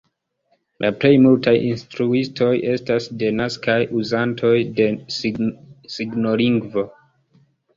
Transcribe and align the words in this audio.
La 0.83 0.89
plej 1.01 1.11
multaj 1.25 1.53
instruistoj 1.67 2.49
estas 2.71 3.07
denaskaj 3.25 3.77
uzantoj 4.01 4.55
de 4.81 4.89
signolingvo. 5.97 6.89